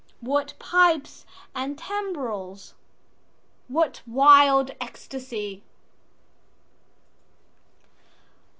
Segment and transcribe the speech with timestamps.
[0.21, 2.73] What pipes and timbrels?
[3.67, 5.61] What wild ecstasy?